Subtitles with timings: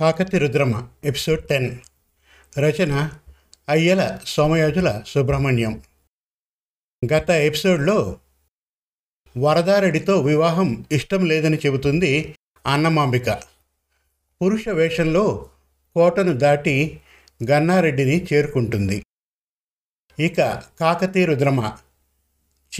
[0.00, 1.78] Kakati Rudrama episode ten
[2.58, 3.10] రచన
[3.68, 5.82] అయ్యల సోమయాజుల సుబ్రహ్మణ్యం.
[7.12, 8.20] గత ఎపిసోడ్లో
[9.38, 12.34] వరదారెడ్డితో వివాహం ఇష్టం లేదని చెబుతుంది
[12.66, 13.30] అన్నమాంబిక.
[14.42, 15.50] పురుష వేషంలో
[15.94, 17.00] కోటను దాటి
[17.50, 19.04] గన్నారెడ్డిని చేరుకుంటుంది.
[20.18, 20.36] ఇక
[20.80, 21.76] కాకతీ రుద్రమ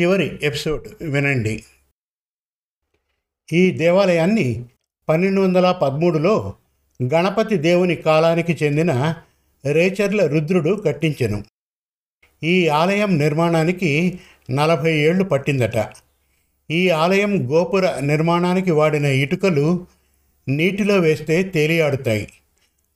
[0.01, 1.65] చివరి ఎపిసోడ్ వినండి.
[3.53, 4.65] ఈ దేవాలయాన్ని
[5.09, 6.55] పన్నెండు వందల పదమూడులో
[7.03, 9.15] గణపతి దేవుని కాలానికి చెందిన
[9.73, 11.45] రేచర్ల రుద్రుడు కట్టించెను.
[12.43, 14.19] ఈ ఆలయం నిర్మాణానికి
[14.51, 15.87] నలభై ఏళ్ళు పట్టిందట.
[16.71, 19.87] ఈ ఆలయం గోపుర నిర్మాణానికి వాడిన ఇటుకలు
[20.49, 22.29] నీటిలో వేస్తే తేలియాడుతాయి.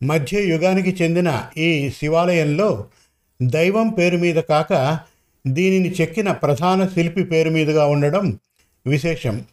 [0.03, 2.87] మధ్య యుగానికి చెందిన ఈ శివాలయంలో
[3.43, 5.01] దైవం పేరు మీద కాక
[5.47, 8.39] దీనిని చెక్కిన ప్రధాన శిల్పి పేరు మీదుగా ఉండడం
[8.87, 9.45] విశేషం.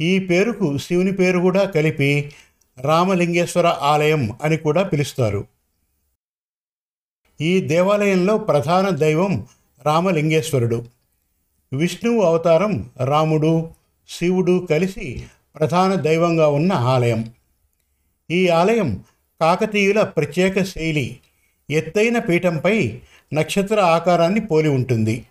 [0.00, 2.32] ఈ పేరుకు శివుని పేరు కూడా కలిపి
[2.80, 5.44] రామలింగేశ్వర ఆలయం అని కూడా పిలుస్తారు.
[7.40, 9.46] ఈ దేవాలయంలో ప్రధాన దైవం
[9.86, 10.84] రామలింగేశ్వరుడు.
[11.72, 13.70] విష్ణువు అవతారం రాముడు
[14.08, 17.32] శివుడు కలిసి ప్రధాన దైవంగా ఉన్న ఆలయం.
[18.30, 19.04] ఈ ఆలయం
[19.40, 21.20] కాకతీయుల ప్రత్యేక శైలి
[21.70, 23.00] ఎత్తైన పీఠంపై
[23.34, 25.24] నక్షత్ర ఆకారాన్ని పోలి ఉంటుంది.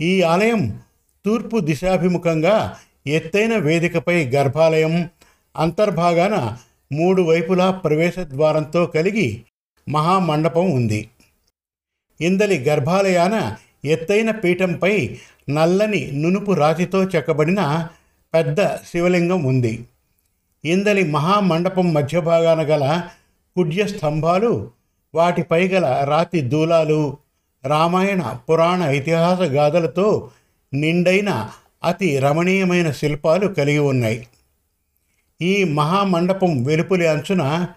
[0.00, 0.80] ఈ ఆలయం
[1.24, 5.10] తూర్పు దిశాభిముఖంగా ఎత్తైన వేదికపై గర్భాలయం
[5.56, 6.56] అంతర్భాగాన
[6.92, 9.42] మూడు వైపులా ప్రవేశ ద్వారంతో కలిగి
[9.88, 11.08] మహామండపం ఉంది.
[12.20, 15.18] ఇందలి గర్భాలయాన ఎత్తైన పీఠంపై
[15.50, 17.88] నల్లని నునుపు రాతితో చెక్కబడిన
[18.34, 19.84] పెద్ద శివలింగం ఉంది.
[20.64, 23.02] ఇందలి మహామండపం మధ్య భాగాన గల
[23.56, 24.70] కుడ్య స్తంభాలు
[25.14, 27.16] వాటిపై గల రాతి దూలాలు
[27.64, 30.30] రామాయణ పురాణ ఇతిహాస గాథలతో
[30.74, 31.50] నిండైన
[31.84, 34.26] అతి రమణీయమైన శిల్పాలు కలిగి ఉన్నాయి.
[35.42, 37.68] ఈ మహామండపం వెలుపలి అంచున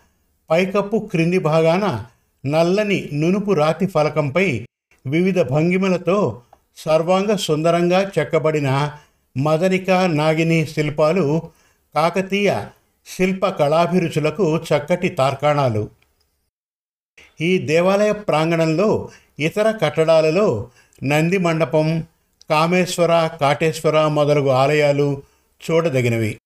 [0.49, 2.05] పైకప్పు క్రింది భాగాన
[2.45, 4.65] నల్లని నునుపు రాతి ఫలకంపై
[5.07, 6.41] వివిధ భంగిమలతో
[6.77, 8.91] సర్వాంగ సుందరంగా చెక్కబడిన
[9.37, 11.51] మదనిక నాగిని శిల్పాలు
[11.95, 12.65] కాకతీయ
[13.07, 15.89] శిల్ప కళాభిరుచులకు చక్కటి తార్కాణాలు.
[17.41, 20.69] ఈ దేవాలయ ప్రాంగణంలో ఇతర కట్టడాలలో
[21.03, 22.03] నంది మండపం
[22.49, 25.23] కామేశ్వర కాటేశ్వర మొదలగు ఆలయాలు
[25.61, 26.37] చూడదగినవి.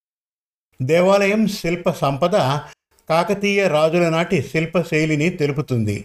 [0.82, 2.34] దేవాలయం శిల్ప సంపద
[3.08, 6.04] కాకతీయ రాజుల నాటి శిల్పశైలిని తెలుపుతుంది.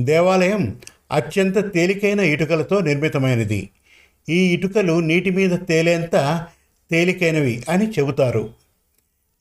[0.00, 0.80] దేవాలయం
[1.12, 3.70] అత్యంత తేలికైన ఇటుకలతో నిర్మితమైనది.
[4.28, 6.46] ఈ ఇటుకలు నీటి మీద తేలేంత
[6.90, 8.50] తేలికైనవి అని చెబుతారు.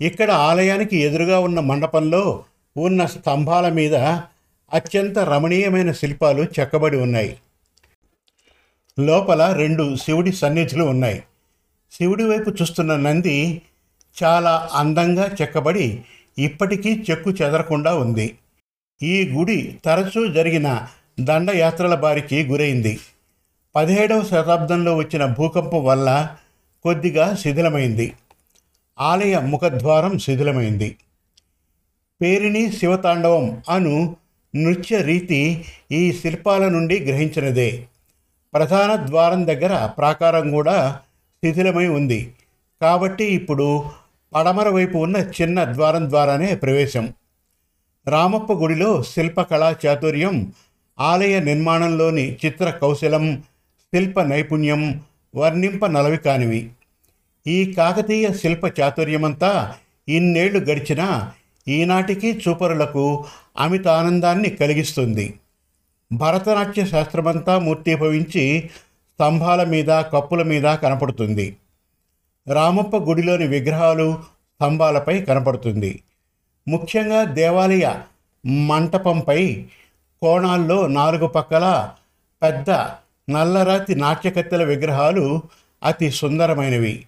[0.01, 2.43] ఇక్కడ ఆలయానికి ఎదురుగా ఉన్న మండపంలో
[2.77, 3.95] ఉన్న స్తంభాల మీద
[4.73, 7.37] అత్యంత రమణీయమైన శిల్పాలు చెక్కబడి ఉన్నాయి.
[8.99, 11.23] లోపల రెండు శివుడి సన్నిధులు ఉన్నాయి.
[11.91, 13.61] శివుడి వైపు చూస్తున్న నంది
[14.23, 16.03] చాలా అందంగా చెక్కబడి
[16.37, 18.35] ఇప్పటికీ చెక్కు చెదరకుండా ఉంది.
[19.03, 20.87] ఈ గుడి తరచూ జరిగిన
[21.19, 22.99] దండయాత్రల బారికి గురైంది.
[23.75, 26.35] పదిహేడవ శతాబ్దంలో వచ్చిన భూకంపం వల్ల
[26.83, 28.13] కొద్దిగా శిథిలమైంది.
[28.99, 30.97] ఆలయ ముఖద్వారం శిథిలమైంది.
[32.21, 34.15] పేరిణి శివతాండవం అను
[34.55, 37.85] నృత్య రీతి ఈ శిల్పాల నుండి గ్రహించినదే.
[38.53, 40.99] ప్రధాన ద్వారం దగ్గర ప్రాకారం కూడా
[41.45, 42.33] శిథిలమై ఉంది.
[42.81, 43.85] కాబట్టి ఇప్పుడు
[44.35, 47.13] పడమర వైపు ఉన్న చిన్న ద్వారం ద్వారానే ప్రవేశం.
[48.07, 50.53] రామప్ప గుడిలో శిల్పకళా చాతుర్యం
[50.99, 53.43] ఆలయ నిర్మాణంలోని చిత్ర కౌశలం
[53.95, 55.01] శిల్ప నైపుణ్యం
[55.35, 56.69] వర్ణింప నలవి కానివి.
[57.47, 59.75] ఈ కాకతీయ శిల్ప చాతుర్యమంతా
[60.09, 61.31] ఇన్నేళ్ళు గడిచినా
[61.67, 63.25] ఈనాటికి చూపరులకు
[63.57, 65.33] అమిత ఆనందాన్ని కలిగిస్తుంది.
[66.13, 68.69] భరతనాట్య శాస్త్రమంతా మూర్తిభవించి
[69.13, 71.55] స్తంభాల మీద కప్పుల మీద కనపడుతుంది.
[72.47, 74.13] రామప్ప గుడిలోని విగ్రహాలు
[74.55, 76.03] స్తంభాలపై కనపడుతుంది.
[76.67, 77.99] ముఖ్యంగా దేవాలయ
[78.45, 79.65] మంటపంపై
[80.21, 81.89] కోణాల్లో నాలుగు పక్కల
[82.43, 82.69] పెద్ద
[83.29, 85.41] నల్లరాతి నాట్యకత్తెల విగ్రహాలు
[85.83, 87.05] అతి సుందరమైనవి.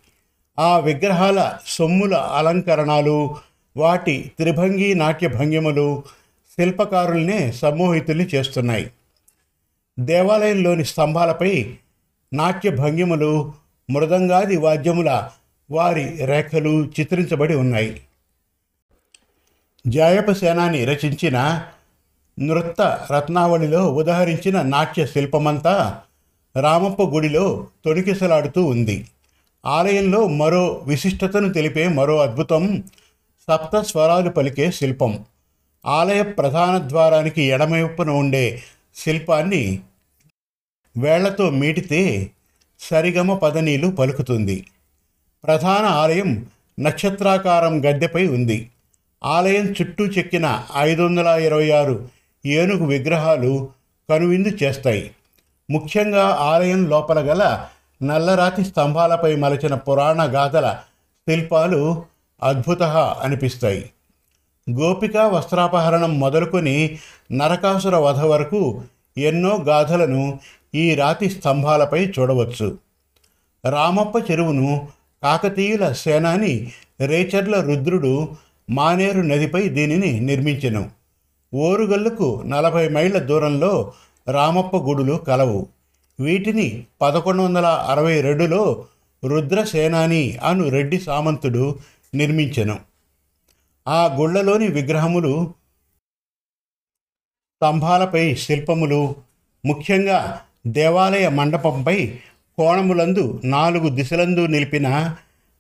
[0.59, 3.35] ఆ విగ్రహాల సొమ్ముల అలంకరణలు
[3.77, 6.03] వాటి త్రిభంగి నాట్య భంగిమలు
[6.51, 8.91] శిల్పకారుల్నే సమ్మోహితుల్ని చేస్తున్నాయి.
[9.99, 11.75] దేవాలయంలోని స్తంభాలపై
[12.33, 13.53] నాట్య భంగిమలు
[13.89, 15.29] మృదంగాది వాద్యముల
[15.71, 18.01] వారి రేఖలు చిత్రించబడి ఉన్నాయి.
[19.87, 21.67] జాయప సేనాని రచించిన
[22.39, 26.01] నృత్త రత్నావళిలో ఉదహరించిన నాట్య శిల్పమంతా
[26.61, 29.07] రామప్ప గుడిలో తొణికిసలాడుతూ ఉంది.
[29.65, 32.83] ఆలయంలో మరో విశిష్టతను తెలిపే మరో అద్భుతం
[33.51, 35.25] సప్త స్వరాలు పలికే శిల్పం.
[35.85, 38.61] ఆలయ ప్రధాన ద్వారానికి ఎడమవైపున ఉండే
[38.95, 39.79] శిల్పాన్ని
[40.97, 42.31] వేళ్ళతో మీటితే
[42.89, 44.65] సరిగమ పదనీలు పలుకుతుంది.
[45.43, 46.45] ప్రధాన ఆలయం
[46.79, 48.69] నక్షత్రాకారం గద్దెపై ఉంది.
[49.23, 52.09] ఆలయం చుట్టూ చెక్కిన ఐదు వందల ఇరవై ఆరు
[52.45, 53.69] ఏనుగు విగ్రహాలు
[54.09, 55.11] కనువిందు చేస్తాయి.
[55.71, 57.65] ముఖ్యంగా ఆలయం లోపల గల
[58.03, 60.79] నల్లరాతి స్తంభాలపై మలచిన పురాణ గాథల
[61.29, 62.05] శిల్పాలు
[62.43, 62.83] అద్భుత
[63.21, 63.89] అనిపిస్తాయి.
[64.71, 66.99] గోపిక వస్త్రాపహరణం మొదలుకొని
[67.31, 68.83] నరకాసుర వధ వరకు
[69.17, 70.39] ఎన్నో గాథలను
[70.75, 72.77] ఈ రాతి స్తంభాలపై చూడవచ్చు.
[73.69, 74.87] రామప్ప చెరువును
[75.23, 76.71] కాకతీయుల సేనాని
[77.05, 78.35] రేచర్ల రుద్రుడు
[78.69, 80.91] మానేరు నదిపై దీనిని నిర్మించెను.
[81.53, 83.93] ఓరుగల్లుకు నలభై మైళ్ళ దూరంలో
[84.31, 85.67] రామప్ప గుడులు కలవు.
[86.19, 88.85] వీటిని పదకొండు వందల అరవై రెండులో
[89.25, 91.79] రుద్రసేనాని అను రెడ్డి సామంతుడు
[92.13, 92.79] నిర్మించెను.
[93.87, 95.53] ఆ గుళ్ళలోని విగ్రహములు
[97.55, 99.15] స్తంభాలపై శిల్పములు
[99.65, 102.07] ముఖ్యంగా దేవాలయ మండపంపై
[102.57, 105.15] కోణములందు నాలుగు దిశలందు నిలిపిన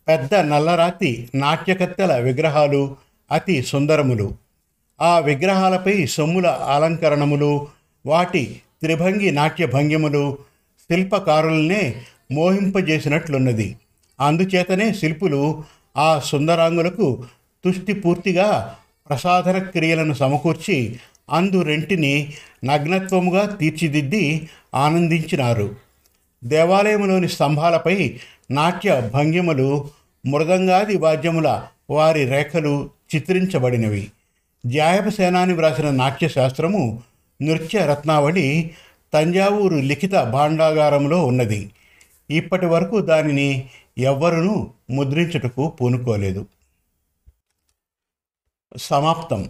[0.07, 2.95] పెద్ద నల్లరాతి నాట్యకత్తెల విగ్రహాలు
[3.31, 4.33] అతి సుందరములు.
[5.01, 7.67] ఆ విగ్రహాలపై సొమ్ముల అలంకరణములు
[8.05, 10.37] వాటి త్రిభంగి నాట్య భంగిములు
[10.89, 11.95] శిల్పకారులనే
[12.31, 13.75] మోహింపజేసినట్లున్నది.
[14.19, 15.63] అందుచేతనే శిల్పులు
[15.97, 17.23] ఆ సుందరాంగులకు
[17.65, 18.75] తుష్టి పూర్తిగా
[19.09, 20.99] ప్రసాదన క్రియలను సమకూర్చి
[21.29, 25.75] అందు రెంటిని నగ్నత్వముగా తీర్చిదిద్ది ఆనందించినారు.
[26.43, 28.19] దేవాలయంలోని స్తంభాలపై
[28.51, 29.89] నాట్య భంగిమలు
[30.25, 34.11] మృదంగాది వాద్యముల వారి రేఖలు చిత్రించబడినవి.
[34.65, 37.03] జాయప సేనాని వ్రాసిన నాట్యశాస్త్రము
[37.41, 38.71] నృత్య రత్నావళి
[39.13, 41.71] తంజావూరు లిఖిత భాండాగారంలో ఉన్నది.
[42.29, 46.45] ఇప్పటి వరకు దానిని ఎవ్వరూ ముద్రించుటకు పూనుకోలేదు.
[48.77, 49.49] సమాప్తం.